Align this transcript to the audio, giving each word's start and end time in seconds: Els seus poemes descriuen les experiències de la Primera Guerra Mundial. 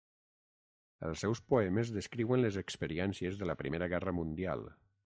Els 1.09 1.25
seus 1.25 1.41
poemes 1.53 1.93
descriuen 1.97 2.43
les 2.47 2.59
experiències 2.65 3.41
de 3.43 3.51
la 3.53 3.59
Primera 3.63 3.95
Guerra 3.97 4.19
Mundial. 4.23 4.69